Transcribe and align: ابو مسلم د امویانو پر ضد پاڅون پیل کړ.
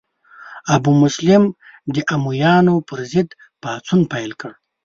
ابو 0.75 0.91
مسلم 1.03 1.43
د 1.93 1.95
امویانو 2.15 2.75
پر 2.87 2.99
ضد 3.11 3.29
پاڅون 3.61 4.01
پیل 4.11 4.31
کړ. 4.41 4.51